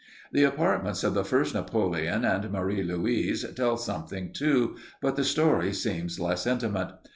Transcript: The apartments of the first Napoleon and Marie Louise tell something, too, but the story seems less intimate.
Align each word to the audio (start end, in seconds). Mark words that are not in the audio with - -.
The 0.31 0.43
apartments 0.45 1.03
of 1.03 1.13
the 1.13 1.23
first 1.23 1.53
Napoleon 1.53 2.25
and 2.25 2.51
Marie 2.51 2.81
Louise 2.81 3.45
tell 3.55 3.77
something, 3.77 4.33
too, 4.33 4.75
but 4.99 5.15
the 5.15 5.23
story 5.23 5.73
seems 5.73 6.19
less 6.19 6.47
intimate. 6.47 6.89